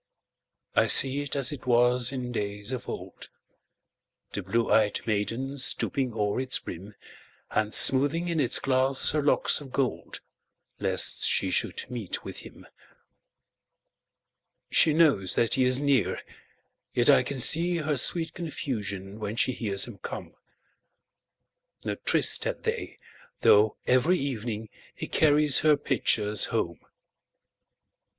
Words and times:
I 0.75 0.87
see 0.87 1.21
it 1.21 1.35
as 1.35 1.51
it 1.51 1.67
was 1.67 2.11
in 2.11 2.31
days 2.31 2.71
of 2.71 2.89
old, 2.89 3.29
The 4.33 4.41
blue 4.41 4.73
ey'd 4.73 5.01
maiden 5.05 5.59
stooping 5.59 6.11
o'er 6.15 6.39
its 6.41 6.57
brim, 6.57 6.95
And 7.51 7.71
smoothing 7.71 8.27
in 8.27 8.39
its 8.39 8.57
glass 8.57 9.11
her 9.11 9.21
locks 9.21 9.61
of 9.61 9.71
gold, 9.71 10.19
Lest 10.79 11.25
she 11.29 11.51
should 11.51 11.85
meet 11.87 12.25
with 12.25 12.37
him. 12.37 12.65
She 14.71 14.91
knows 14.91 15.35
that 15.35 15.53
he 15.53 15.65
is 15.65 15.79
near, 15.79 16.19
yet 16.95 17.07
I 17.07 17.21
can 17.21 17.37
seeHer 17.37 17.99
sweet 17.99 18.33
confusion 18.33 19.19
when 19.19 19.35
she 19.35 19.51
hears 19.51 19.85
him 19.85 19.99
come.No 19.99 21.93
tryst 21.93 22.43
had 22.45 22.63
they, 22.63 22.97
though 23.41 23.77
every 23.85 24.17
evening 24.17 24.69
heCarries 24.97 25.59
her 25.59 25.77
pitchers 25.77 26.45
home. 26.45 26.79